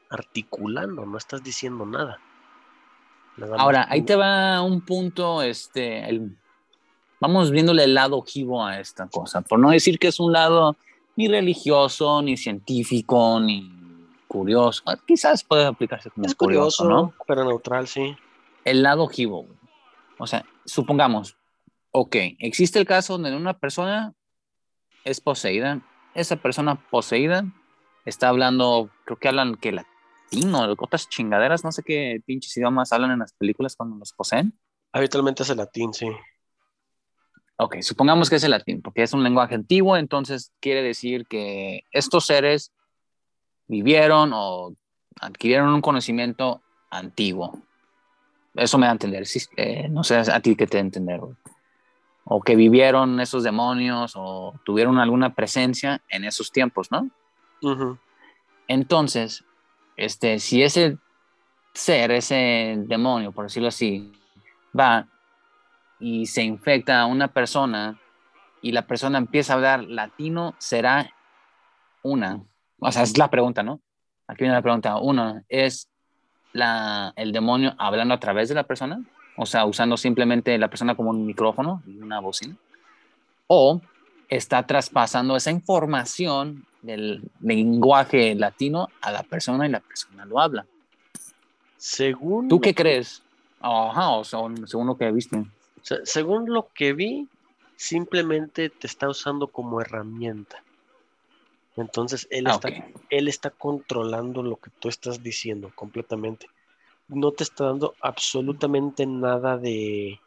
[0.09, 2.21] articulando, no estás diciendo nada.
[3.37, 6.37] Nada Ahora, ahí te va un punto, este, el-
[7.21, 10.77] vamos viéndole el lado ojivo a esta cosa, por no decir que es un lado
[11.17, 13.71] ni religioso, ni científico, ni
[14.27, 14.83] curioso.
[15.07, 17.15] Quizás puede aplicarse como Es curioso, curioso, ¿no?
[17.27, 18.17] pero neutral, sí.
[18.65, 19.47] El lado ojivo.
[20.19, 21.37] O sea, supongamos,
[21.93, 24.15] ok, existe el caso donde una persona
[25.05, 25.81] es poseída,
[26.15, 27.45] esa persona poseída
[28.05, 33.13] está hablando, creo que hablan que latino, otras chingaderas, no sé qué pinches idiomas hablan
[33.13, 34.59] en las películas cuando los poseen.
[34.93, 36.07] Habitualmente es el latín, sí.
[37.63, 41.85] Ok, supongamos que es el latín, porque es un lenguaje antiguo, entonces quiere decir que
[41.93, 42.73] estos seres
[43.69, 44.73] vivieron o
[45.21, 47.61] adquirieron un conocimiento antiguo.
[48.55, 49.27] Eso me da a entender.
[49.27, 51.21] sí, eh, no sé a ti qué te da a entender.
[52.25, 57.11] O que vivieron esos demonios o tuvieron alguna presencia en esos tiempos, ¿no?
[58.69, 59.45] Entonces,
[59.99, 60.97] este, si ese
[61.75, 64.11] ser, ese demonio, por decirlo así,
[64.79, 65.07] va
[66.01, 67.99] y se infecta a una persona
[68.63, 71.15] y la persona empieza a hablar latino, será
[72.03, 72.43] una.
[72.79, 73.81] O sea, es la pregunta, ¿no?
[74.27, 74.97] Aquí viene la pregunta.
[74.97, 75.89] Uno, ¿es
[76.53, 79.03] la, el demonio hablando a través de la persona?
[79.37, 82.57] O sea, usando simplemente la persona como un micrófono y una bocina.
[83.47, 83.81] O
[84.29, 90.67] está traspasando esa información del lenguaje latino a la persona y la persona lo habla.
[91.77, 92.49] Según.
[92.49, 93.23] ¿Tú qué crees?
[93.61, 95.45] Ajá, o sea, según lo que viste.
[95.83, 97.29] Según lo que vi,
[97.77, 100.63] simplemente te está usando como herramienta.
[101.77, 102.69] Entonces él, ah, está,
[103.09, 106.47] él está controlando lo que tú estás diciendo completamente.
[107.09, 110.21] No te está dando absolutamente nada de,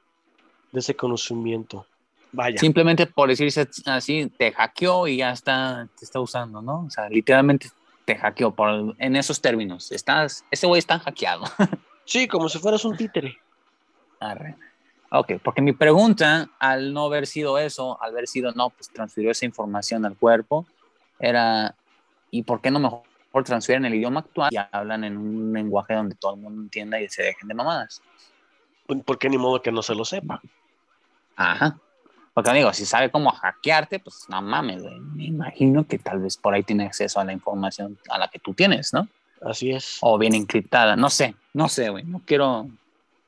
[0.71, 1.85] de ese conocimiento.
[2.31, 2.57] Vaya.
[2.57, 6.85] Simplemente por decirse así, te hackeó y ya está, te está usando, ¿no?
[6.85, 7.69] O sea, literalmente
[8.05, 9.91] te hackeó por, en esos términos.
[9.91, 11.45] Estás, ese güey está hackeado.
[12.05, 13.37] Sí, como si fueras un títere.
[14.19, 14.57] Arre.
[15.15, 19.29] Ok, porque mi pregunta, al no haber sido eso, al haber sido, no, pues transfirió
[19.29, 20.65] esa información al cuerpo,
[21.19, 21.75] era,
[22.31, 23.03] ¿y por qué no mejor
[23.43, 27.07] transfieren el idioma actual y hablan en un lenguaje donde todo el mundo entienda y
[27.09, 28.01] se dejen de mamadas?
[29.05, 30.41] ¿Por qué ni modo que no se lo sepa?
[31.35, 31.77] Ajá.
[32.33, 34.99] Porque amigo, si sabe cómo hackearte, pues no mames, güey.
[34.99, 38.39] Me imagino que tal vez por ahí tiene acceso a la información a la que
[38.39, 39.07] tú tienes, ¿no?
[39.45, 39.99] Así es.
[40.01, 40.95] O bien encriptada.
[40.95, 42.03] No sé, no sé, güey.
[42.03, 42.67] No quiero.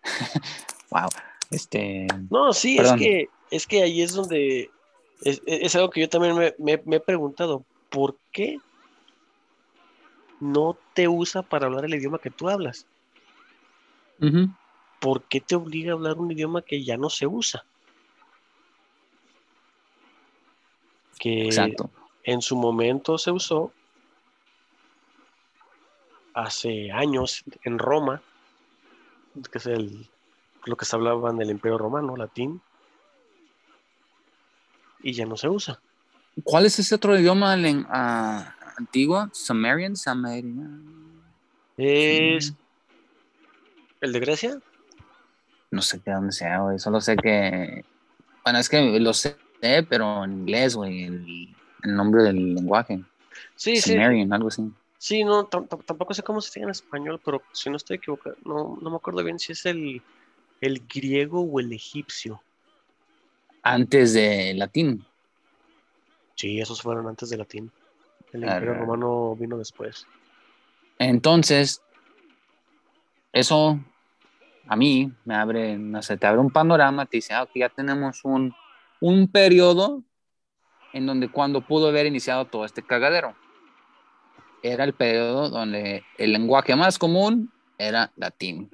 [0.89, 1.09] wow.
[1.55, 4.69] Este, no, sí, es que, es que ahí es donde
[5.21, 7.63] es, algo que yo también me, he preguntado.
[7.89, 8.59] ¿Por qué
[10.41, 12.85] no te usa para hablar el idioma que tú hablas?
[14.99, 17.63] ¿Por qué te obliga a hablar un idioma que ya no se usa?
[21.17, 21.47] Que
[22.23, 23.71] en su momento se usó
[26.33, 28.21] hace años en Roma,
[29.49, 30.09] que es el
[30.65, 32.61] lo que se hablaba en el Imperio Romano, latín,
[35.01, 35.79] y ya no se usa.
[36.43, 39.29] ¿Cuál es ese otro idioma en, antiguo?
[39.31, 41.21] Sumerian, Sumerian.
[41.77, 42.53] Es
[44.01, 44.59] el de Grecia.
[45.71, 46.79] No sé de dónde sea, güey.
[46.79, 47.85] Solo sé que.
[48.43, 49.37] Bueno, es que lo sé,
[49.89, 51.03] pero en inglés, güey.
[51.03, 53.03] El, nombre del lenguaje.
[53.55, 54.71] Sí, Sumerian, algo así.
[54.97, 58.77] Sí, no, tampoco sé cómo se dice en español, pero si no estoy equivocado, no,
[58.81, 60.01] no me acuerdo bien si es el
[60.65, 62.41] ¿El griego o el egipcio?
[63.61, 65.05] Antes de latín.
[66.33, 67.71] Sí, esos fueron antes de latín.
[68.33, 70.07] El imperio romano vino después.
[70.97, 71.83] Entonces,
[73.31, 73.79] eso
[74.67, 78.25] a mí me abre, no sé, te abre un panorama, te dice, ah, ya tenemos
[78.25, 78.51] un,
[79.01, 80.01] un periodo
[80.93, 83.35] en donde cuando pudo haber iniciado todo este cagadero.
[84.63, 88.71] Era el periodo donde el lenguaje más común era latín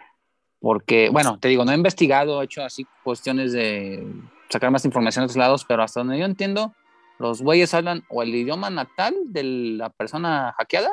[0.62, 4.06] porque, bueno, te digo, no he investigado, he hecho así cuestiones de
[4.48, 6.76] sacar más información de otros lados, pero hasta donde yo entiendo,
[7.18, 10.92] los güeyes hablan o el idioma natal de la persona hackeada.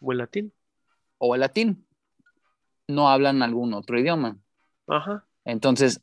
[0.00, 0.52] O el latín.
[1.18, 1.84] O el latín.
[2.86, 4.36] No hablan algún otro idioma.
[4.86, 5.24] Ajá.
[5.44, 6.00] Entonces,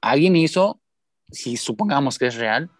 [0.00, 0.80] alguien hizo,
[1.30, 2.70] si supongamos que es real,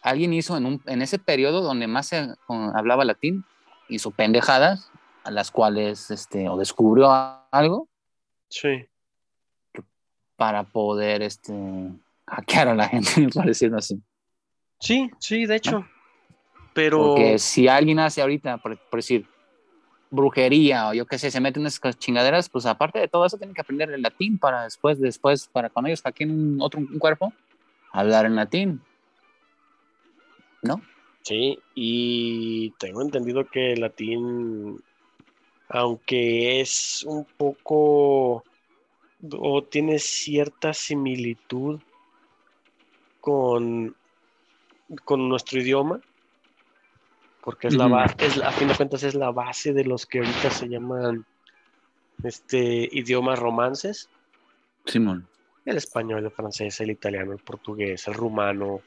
[0.00, 3.44] alguien hizo en, un, en ese periodo donde más se hablaba latín,
[3.90, 4.90] hizo pendejadas
[5.22, 7.10] a las cuales, este, o descubrió
[7.50, 7.88] algo
[8.48, 8.86] Sí.
[10.36, 11.52] Para poder este,
[12.26, 14.00] hackear a la gente, por decirlo así.
[14.78, 15.86] Sí, sí, de hecho.
[16.74, 17.14] Pero.
[17.14, 19.26] Porque si alguien hace ahorita, por, decir,
[20.10, 23.38] brujería o yo qué sé, se mete en esas chingaderas, pues aparte de todo eso,
[23.38, 27.32] tienen que aprender el latín para después, después, para cuando ellos hackeen otro un cuerpo,
[27.92, 28.80] hablar en latín.
[30.62, 30.82] ¿No?
[31.22, 34.80] Sí, y tengo entendido que el latín
[35.68, 38.44] aunque es un poco
[39.32, 41.80] o tiene cierta similitud
[43.20, 43.96] con,
[45.04, 46.00] con nuestro idioma,
[47.42, 50.50] porque es la base, a fin de cuentas es la base de los que ahorita
[50.50, 51.24] se llaman
[52.22, 54.08] este idiomas romances.
[54.84, 55.26] Simón.
[55.64, 58.80] El español, el francés, el italiano, el portugués, el rumano,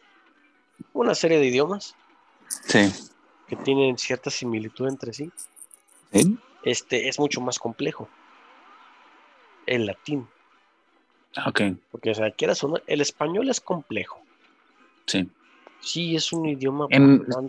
[0.94, 1.96] una serie de idiomas.
[2.48, 2.92] Sí.
[3.48, 5.32] Que tienen cierta similitud entre sí.
[6.14, 6.38] ¿Sí?
[6.64, 8.08] Este es mucho más complejo.
[9.66, 10.28] El latín.
[11.46, 11.62] Ok.
[11.92, 14.20] Porque, o sea, quieras o no, el español es complejo.
[15.06, 15.30] Sí.
[15.80, 16.88] Sí, es un idioma.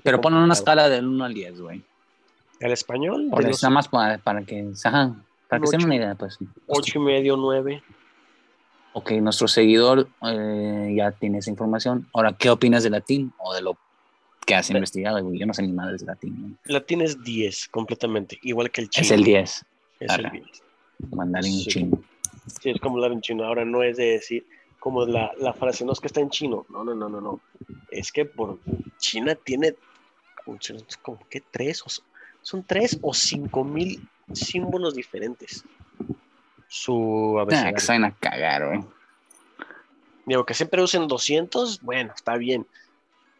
[0.03, 1.83] pero ponen una escala del 1 al 10, güey.
[2.61, 3.29] ¿El español?
[3.31, 5.14] Por nada más para, que, ajá,
[5.49, 6.38] para que se den una idea, pues.
[6.66, 7.83] 8 y medio, 9.
[8.92, 12.09] Ok, nuestro seguidor eh, ya tiene esa información.
[12.12, 13.77] Ahora, ¿qué opinas de latín o de lo
[14.51, 16.59] que has investigado, Yo no sé ni madre de latín.
[16.65, 19.05] Latín es 10 completamente, igual que el chino.
[19.05, 19.65] Es el 10.
[20.01, 20.45] Es el 10.
[21.13, 22.03] Mandarín chino.
[22.61, 23.45] Sí, es como hablar en chino.
[23.45, 24.45] Ahora no es de decir,
[24.81, 27.41] como la, la frase, no es que está en chino, no, no, no, no, no,
[27.91, 28.59] es que por
[28.99, 29.75] China tiene
[31.03, 31.87] como que tres, o,
[32.43, 35.65] son tres o cinco mil símbolos diferentes.
[36.67, 37.75] Su abecedario.
[37.75, 38.81] que saben a cagar, güey.
[40.27, 42.67] Digo, que siempre usen 200, bueno, está bien,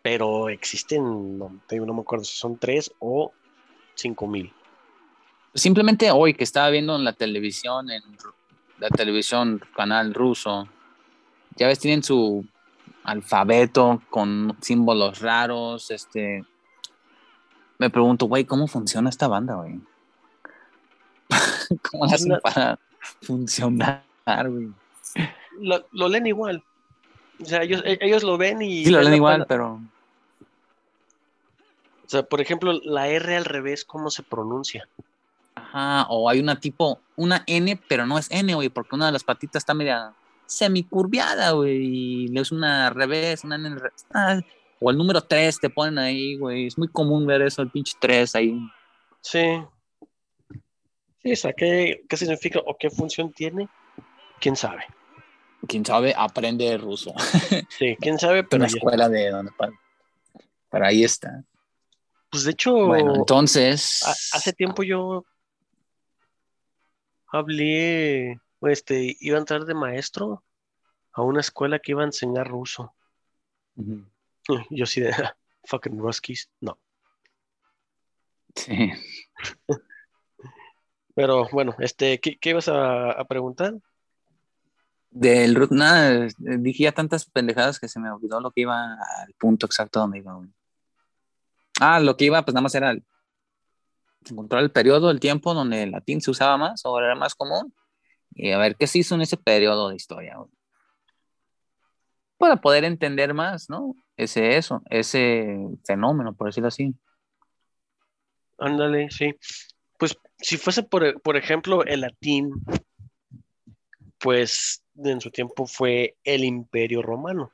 [0.03, 3.33] pero existen, no, no me acuerdo si son tres o
[3.95, 4.53] cinco mil.
[5.55, 8.03] Simplemente hoy que estaba viendo en la televisión, en
[8.79, 10.69] la televisión canal ruso,
[11.57, 12.47] ya ves, tienen su
[13.05, 16.45] alfabeto con símbolos raros, este...
[17.79, 19.81] Me pregunto, güey, ¿cómo funciona esta banda, güey?
[21.91, 22.79] ¿Cómo la hacen para
[23.23, 24.69] funcionar, güey?
[25.61, 26.63] Lo, leen igual.
[27.41, 28.85] O sea, ellos, ellos lo ven y...
[28.85, 29.81] Sí, lo leen igual, pero...
[32.05, 34.89] O sea, por ejemplo, la R al revés, ¿cómo se pronuncia?
[35.55, 39.13] Ajá, o hay una tipo, una N, pero no es N, güey, porque una de
[39.13, 40.13] las patitas está media
[40.47, 44.07] semicurviada, güey, y le es una revés, una N revés.
[44.13, 44.41] Ah,
[44.81, 47.97] o el número 3 te ponen ahí, güey, es muy común ver eso, el pinche
[48.01, 48.59] 3 ahí.
[49.21, 49.63] Sí.
[51.23, 53.69] Sí, o sea, ¿qué, ¿qué significa o qué función tiene?
[54.41, 54.85] ¿Quién sabe?
[55.67, 56.15] ¿Quién sabe?
[56.17, 57.15] Aprende ruso.
[57.79, 58.45] Sí, ¿quién sabe?
[58.45, 59.53] Pero la escuela de donde...
[60.69, 61.45] Para ahí está.
[62.31, 64.03] Pues de hecho, bueno, entonces.
[64.33, 65.25] hace tiempo yo
[67.27, 70.45] hablé, este, iba a entrar de maestro
[71.13, 72.95] a una escuela que iba a enseñar ruso.
[74.71, 75.13] Yo sí de
[75.65, 76.79] fucking Ruskies, no.
[78.55, 78.93] Sí.
[81.15, 83.75] Pero bueno, este, ¿qué, ibas a, preguntar?
[85.11, 89.67] Del nada, dije ya tantas pendejadas que se me olvidó lo que iba al punto
[89.67, 90.41] exacto donde iba.
[91.81, 93.05] Ah, lo que iba, pues nada más era el,
[94.29, 97.73] encontrar el periodo, el tiempo donde el latín se usaba más o era más común
[98.35, 100.37] y a ver qué se hizo en ese periodo de historia.
[102.39, 103.95] Para poder entender más, ¿no?
[104.17, 106.95] Ese eso, ese fenómeno, por decirlo así.
[108.59, 109.35] Ándale, sí.
[109.99, 112.53] Pues si fuese por, por ejemplo el latín,
[114.19, 117.51] pues en su tiempo fue el imperio romano.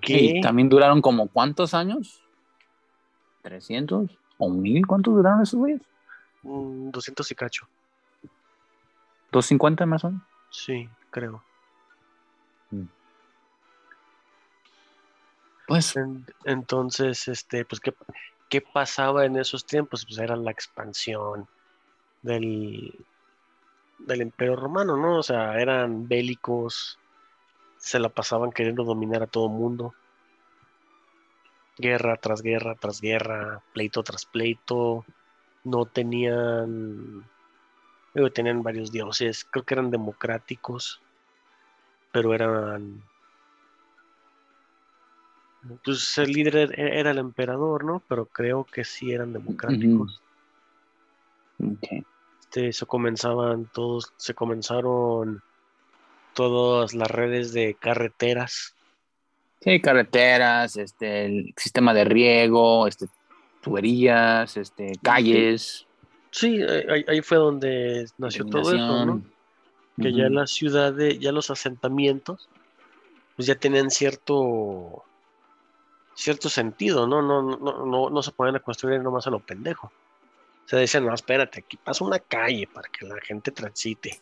[0.00, 2.22] Que también duraron como cuántos años?
[3.42, 4.86] ¿300 o 1000?
[4.86, 5.82] ¿Cuánto duraron esos güeyes?
[6.42, 7.68] 200 y cacho.
[9.32, 10.22] ¿250 más o menos?
[10.50, 11.42] Sí, creo.
[12.70, 12.84] Mm.
[15.66, 15.94] Pues.
[16.44, 17.94] entonces, este, pues, ¿qué,
[18.48, 20.04] ¿qué pasaba en esos tiempos?
[20.04, 21.48] Pues era la expansión
[22.20, 22.94] del,
[24.06, 25.18] del Imperio Romano, ¿no?
[25.18, 26.98] O sea, eran bélicos,
[27.78, 29.94] se la pasaban queriendo dominar a todo mundo
[31.78, 35.04] guerra tras guerra tras guerra, pleito tras pleito.
[35.64, 37.24] No tenían,
[38.34, 41.00] tenían varios dioses, creo que eran democráticos,
[42.10, 43.00] pero eran,
[45.84, 48.02] pues el líder e-, era el emperador, ¿no?
[48.08, 50.20] Pero creo que sí eran democráticos.
[52.54, 55.42] Este, se comenzaban todos, se comenzaron
[56.34, 58.74] todas las redes de carreteras
[59.62, 63.06] Sí, carreteras, este, el sistema de riego, este,
[63.62, 65.86] tuberías, este, calles.
[66.30, 66.60] Sí,
[67.06, 69.22] ahí, fue donde nació todo eso, ¿no?
[69.96, 72.48] Que ya la ciudad, ya los asentamientos,
[73.36, 75.04] pues ya tenían cierto
[76.14, 77.22] cierto sentido, ¿no?
[77.22, 79.92] No, no, no, no se pueden construir nomás a lo pendejo.
[80.66, 84.20] Se decían, no, espérate, aquí pasa una calle para que la gente transite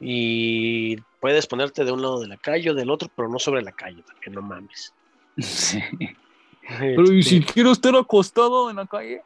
[0.00, 3.62] y puedes ponerte de un lado de la calle o del otro, pero no sobre
[3.62, 4.92] la calle, para que no mames.
[5.36, 5.80] Sí.
[6.78, 9.22] Pero ¿y si este quiero estar acostado en la calle?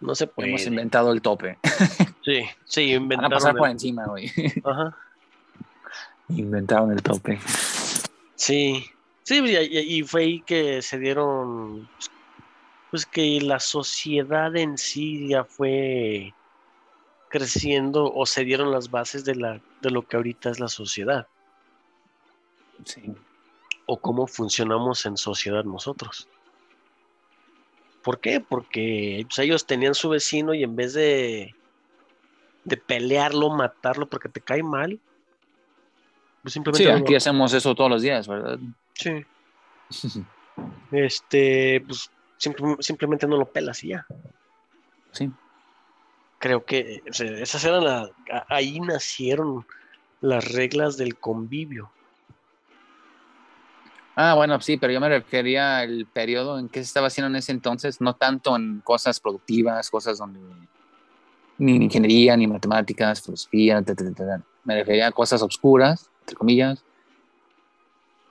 [0.00, 0.48] No se puede.
[0.50, 1.58] Hemos inventado el tope.
[2.24, 3.30] Sí, sí, inventaron.
[3.30, 4.30] Van a pasar por encima, güey.
[4.62, 4.94] Ajá.
[6.28, 7.38] Inventaron el tope.
[8.34, 8.84] Sí,
[9.22, 11.88] sí, y, fue ahí que se dieron,
[12.90, 16.34] pues que la sociedad en sí ya fue
[17.28, 21.26] creciendo o se dieron las bases de, la, de lo que ahorita es la sociedad.
[22.84, 23.02] Sí.
[23.86, 26.28] O cómo funcionamos en sociedad nosotros.
[28.02, 28.40] ¿Por qué?
[28.40, 31.54] Porque pues, ellos tenían su vecino y en vez de,
[32.64, 34.98] de pelearlo, matarlo porque te cae mal,
[36.42, 36.84] pues simplemente.
[36.84, 38.58] Sí, aquí hacemos eso todos los días, ¿verdad?
[38.94, 39.24] Sí.
[40.92, 44.06] este, pues simplemente no lo pelas y ya.
[45.12, 45.30] Sí
[46.38, 48.10] creo que esas eran las,
[48.48, 49.66] ahí nacieron
[50.20, 51.90] las reglas del convivio.
[54.14, 57.36] Ah, bueno, sí, pero yo me refería al periodo en que se estaba haciendo en
[57.36, 60.40] ese entonces, no tanto en cosas productivas, cosas donde
[61.58, 63.82] ni ingeniería, ni matemáticas, filosofía,
[64.64, 66.84] me refería a cosas oscuras, entre comillas,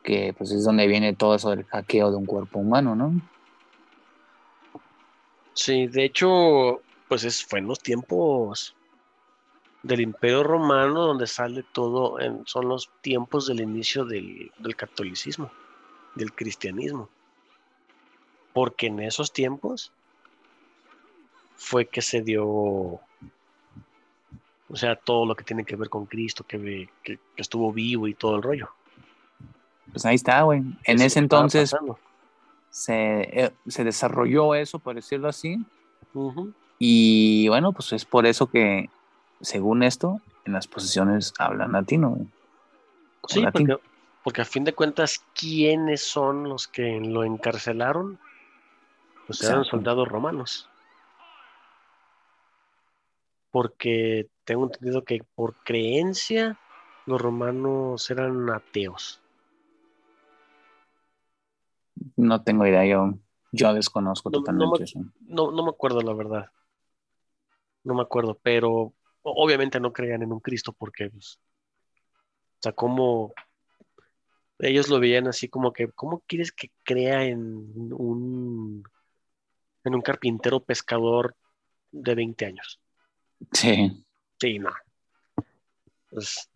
[0.04, 3.22] que pues es donde viene todo eso del hackeo de un cuerpo humano, ¿no?
[5.58, 8.76] Sí, de hecho, pues es, fue en los tiempos
[9.82, 15.52] del Imperio Romano donde sale todo, en, son los tiempos del inicio del, del catolicismo,
[16.14, 17.10] del cristianismo.
[18.54, 19.92] Porque en esos tiempos
[21.56, 23.02] fue que se dio, o
[24.76, 28.36] sea, todo lo que tiene que ver con Cristo, que, que, estuvo vivo y todo
[28.36, 28.70] el rollo.
[29.92, 30.62] Pues ahí está, güey.
[30.84, 31.76] En ese entonces
[32.70, 35.58] se, eh, se, desarrolló eso, por decirlo así.
[36.80, 38.90] Y bueno, pues es por eso que,
[39.42, 42.18] según esto, en las posiciones hablan latino.
[43.28, 43.78] Sí, Porque,
[44.24, 48.20] porque a fin de cuentas, ¿quiénes son los que lo encarcelaron?
[49.26, 50.70] Pues eran soldados romanos
[53.58, 56.60] porque tengo entendido que por creencia
[57.08, 59.20] los romanos eran ateos.
[62.16, 63.18] No tengo idea, yo,
[63.52, 65.00] yo desconozco totalmente eso.
[65.22, 66.46] No, me acuerdo la verdad.
[67.84, 71.40] No me acuerdo, pero obviamente no creían en un Cristo porque, pues,
[72.60, 73.34] o sea, como
[74.60, 77.40] ellos lo veían así como que, ¿cómo quieres que crea en
[77.94, 78.84] un,
[79.84, 81.36] en un carpintero pescador
[81.92, 82.80] de 20 años?
[83.52, 84.04] Sí.
[84.40, 84.72] Sí, no.
[86.10, 86.50] Pues,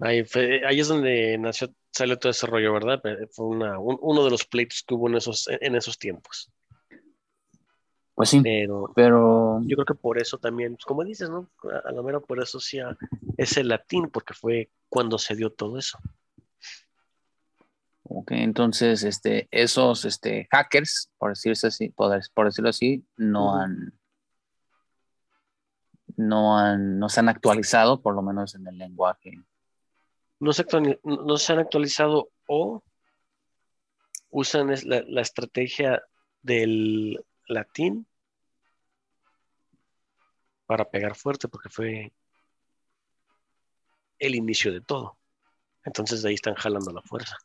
[0.00, 1.68] ahí, es donde nació,
[1.98, 3.02] salió todo ese rollo, ¿verdad?
[3.30, 6.50] Fue uno de los pleitos que hubo en esos, en esos tiempos.
[8.14, 11.48] Pues sí, pero, pero yo creo que por eso también, pues, como dices, ¿no?
[11.84, 12.80] A lo mejor por eso sí
[13.36, 15.98] es el latín, porque fue cuando se dio todo eso.
[18.02, 23.92] Ok, entonces, este, esos este, hackers, por decirlo así, por, por decirlo así, no han
[26.18, 29.40] no, han, no se han actualizado, por lo menos en el lenguaje.
[30.40, 30.64] No se,
[31.04, 32.82] no se han actualizado o
[34.30, 36.02] usan la, la estrategia
[36.42, 38.06] del latín
[40.66, 42.12] para pegar fuerte, porque fue
[44.18, 45.16] el inicio de todo.
[45.84, 47.36] Entonces de ahí están jalando la fuerza.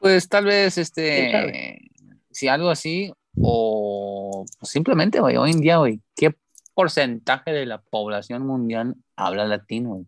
[0.00, 1.90] Pues tal vez este,
[2.30, 6.34] si algo así, o simplemente, hoy en día, güey, ¿qué
[6.74, 10.06] porcentaje de la población mundial habla latino?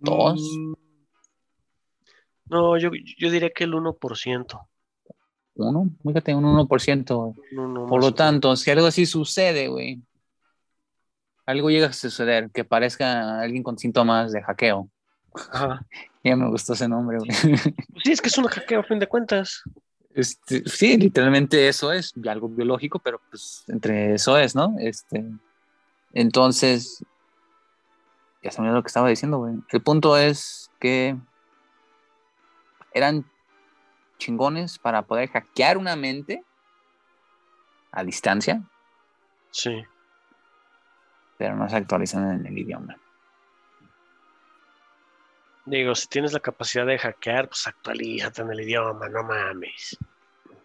[0.00, 0.40] ¿Dos?
[0.58, 0.72] Mm.
[2.46, 4.68] No, yo, diría que el 1%.
[5.54, 5.90] ¿Uno?
[6.02, 7.88] Fíjate, un 1%.
[7.88, 10.02] Por lo tanto, si algo así sucede, güey,
[11.46, 14.88] algo llega a suceder, que parezca alguien con síntomas de hackeo.
[16.24, 17.30] ya me gustó ese nombre, güey.
[18.02, 19.62] Sí, es que es un hackeo a fin de cuentas.
[20.12, 24.74] Este, sí, literalmente eso es, algo biológico, pero pues entre eso es, ¿no?
[24.80, 25.24] Este,
[26.12, 27.04] entonces,
[28.42, 29.54] ya se me lo que estaba diciendo, güey.
[29.70, 31.16] El punto es que
[32.92, 33.24] eran
[34.18, 36.44] chingones para poder hackear una mente
[37.92, 38.62] a distancia.
[39.50, 39.84] Sí.
[41.36, 42.96] Pero no se actualizan en el idioma.
[45.66, 49.96] Digo, si tienes la capacidad de hackear, pues actualízate en el idioma, no mames.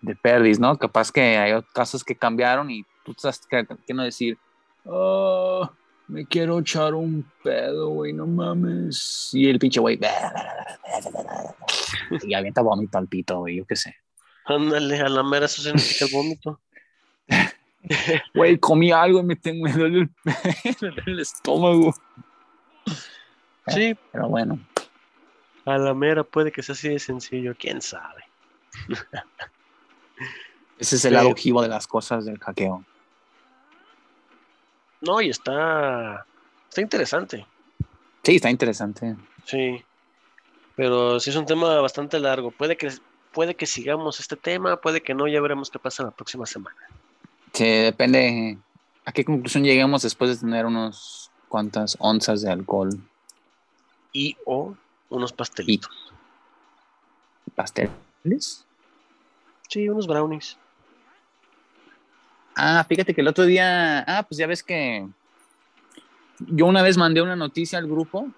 [0.01, 0.77] De perdis, ¿no?
[0.77, 4.37] Capaz que hay casos que cambiaron y tú estás queriendo decir,
[4.85, 5.69] oh,
[6.07, 9.29] me quiero echar un pedo, güey, no mames.
[9.33, 9.99] Y el pinche güey,
[12.23, 13.95] y avienta vómito al pito, güey, yo qué sé.
[14.45, 16.61] Ándale, a la mera eso significa el vómito.
[18.33, 20.09] Güey, comí algo y me, tengo, me duele
[21.05, 21.93] el, estómago.
[23.67, 23.95] Sí.
[24.11, 24.59] Pero bueno.
[25.65, 28.23] A la mera puede que sea así de sencillo, quién sabe.
[30.79, 32.83] Ese es el lado ojivo de las cosas del hackeo.
[35.05, 36.25] No, y está,
[36.67, 37.45] está interesante.
[38.23, 39.15] Sí, está interesante.
[39.45, 39.83] Sí,
[40.75, 42.51] pero sí es un tema bastante largo.
[42.51, 42.91] Puede que,
[43.31, 46.77] puede que sigamos este tema, puede que no, ya veremos qué pasa la próxima semana.
[47.53, 48.57] Sí, depende
[49.05, 52.89] a qué conclusión lleguemos después de tener unos cuantas onzas de alcohol.
[54.11, 54.75] Y o
[55.09, 56.13] unos pastelitos.
[57.53, 58.65] ¿Pasteles?
[59.69, 60.57] Sí, unos brownies.
[62.55, 65.07] Ah, fíjate que el otro día, ah, pues ya ves que
[66.39, 68.29] yo una vez mandé una noticia al grupo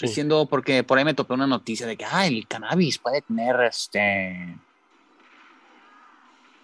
[0.00, 3.60] diciendo, porque por ahí me topé una noticia de que, ah, el cannabis puede tener,
[3.62, 4.56] este,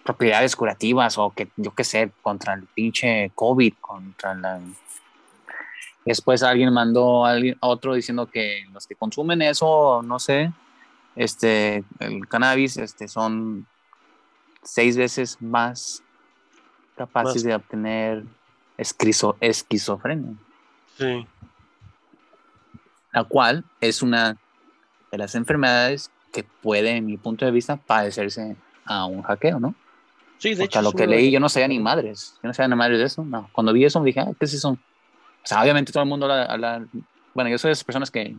[0.05, 4.61] propiedades curativas o que, yo qué sé, contra el pinche COVID, contra la...
[6.05, 10.53] Después alguien mandó a alguien, otro diciendo que los que consumen eso, no sé,
[11.15, 13.65] este, el cannabis, este, son
[14.65, 16.03] seis veces más
[16.97, 18.23] capaces de obtener
[18.77, 20.33] esquizo- esquizofrenia,
[20.97, 21.25] Sí.
[23.13, 24.35] la cual es una
[25.11, 29.73] de las enfermedades que puede, en mi punto de vista, padecerse a un hackeo, ¿no?
[30.37, 30.81] Sí, de Porque hecho.
[30.81, 33.05] lo que de leí yo no sabía ni madres, yo no sabía ni madres de
[33.05, 33.49] eso, no.
[33.53, 34.71] Cuando vi eso dije, ah, ¿qué es eso?
[34.71, 34.77] O
[35.47, 36.85] sea, obviamente todo el mundo habla, habla-
[37.33, 38.35] bueno, yo soy de esas personas que,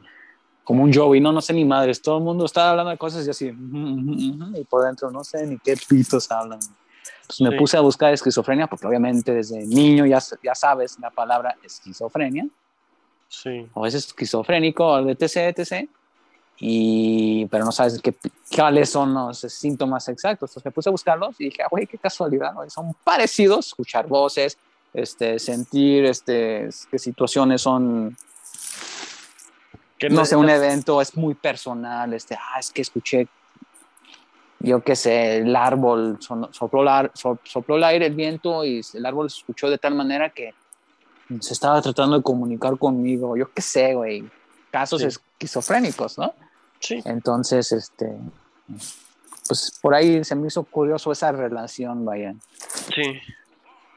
[0.67, 3.25] como un Joey, no, no sé ni madres, todo el mundo está hablando de cosas
[3.25, 6.59] y así, y por dentro no sé ni qué pitos hablan.
[7.23, 7.57] Entonces me Sí.
[7.57, 12.49] puse a buscar esquizofrenia, porque obviamente desde niño ya, ya sabes la palabra esquizofrenia,
[13.29, 13.69] Sí.
[13.75, 15.89] o es esquizofrénico, o etc, etc.
[16.59, 18.13] Y, pero no sabes qué,
[18.55, 20.51] cuáles son los síntomas exactos.
[20.51, 24.07] Entonces me puse a buscarlos y dije, ah, güey, qué casualidad, güey, son parecidos, escuchar
[24.09, 24.57] voces,
[24.95, 28.17] este, sentir este, qué situaciones son,
[29.99, 33.29] Que no sé, un evento es muy personal, este, ah, es que escuché,
[34.61, 38.83] yo qué sé, el árbol, son- sopló, la- so- sopló el aire, el viento y
[38.95, 40.53] el árbol se escuchó de tal manera que
[41.41, 44.29] se estaba tratando de comunicar conmigo, yo qué sé, güey,
[44.71, 45.07] casos Sí.
[45.09, 46.33] esquizofrénicos, ¿no?
[46.79, 47.01] Sí.
[47.07, 48.15] Entonces, este,
[49.49, 52.35] pues por ahí se me hizo curioso esa relación, vaya.
[52.95, 53.03] Sí.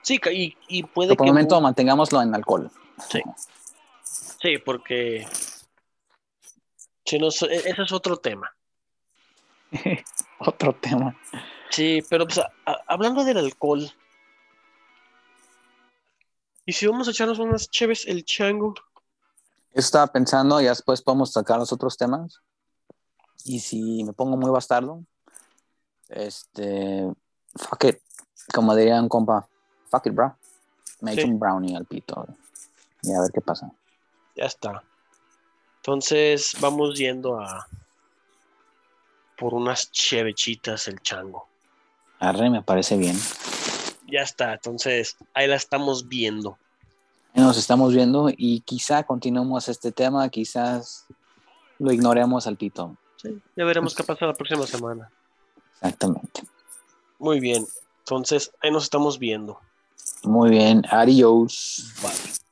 [0.02, 1.24] Sí, y, y puede por que.
[1.26, 2.72] el momento mu- mantengámoslo en alcohol.
[3.10, 3.22] Sí.
[4.42, 5.28] Sí, porque.
[7.18, 8.52] E- ese es otro tema.
[10.40, 11.16] Otro tema.
[11.70, 13.92] Sí, pero pues, a- a- hablando del alcohol.
[16.66, 18.74] ¿Y si vamos a echarnos unas cheves el chango?
[19.74, 22.40] Yo estaba pensando, ya después podemos sacar los otros temas.
[23.46, 25.04] Y si me pongo muy bastardo,
[26.10, 27.12] este,
[27.56, 28.00] fuck it,
[28.54, 29.48] como diría un compa,
[29.90, 30.36] fuck it, bro.
[31.02, 31.20] Me Sí.
[31.20, 32.28] echo un brownie al pito.
[33.04, 33.72] Y a ver qué pasa.
[34.36, 34.84] Ya está.
[35.82, 37.68] Entonces vamos yendo a
[39.38, 41.48] por unas chevechitas el chango.
[42.20, 43.18] Arre, me parece bien.
[44.08, 44.54] Ya está.
[44.54, 46.58] Entonces ahí la estamos viendo.
[47.34, 51.06] Nos estamos viendo y quizá continuemos este tema, quizás
[51.78, 52.98] lo ignoremos al pito.
[53.16, 55.10] Sí, ya veremos qué pasa la próxima semana.
[55.76, 56.44] Exactamente.
[57.18, 57.66] Muy bien.
[58.00, 59.60] Entonces ahí nos estamos viendo.
[60.24, 61.94] Muy bien, adiós.
[62.02, 62.49] Bye.